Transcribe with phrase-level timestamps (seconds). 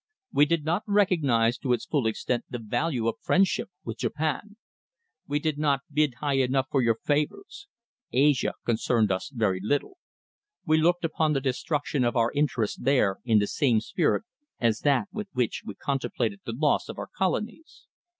[0.33, 4.57] We did not recognise to its full extent the value of friendship with Japan.
[5.27, 7.67] We did not bid high enough for your favours.
[8.11, 9.99] Asia concerned us very little.
[10.65, 14.23] We looked upon the destruction of our interests there in the same spirit
[14.59, 17.85] as that with which we contemplated the loss of our colonies.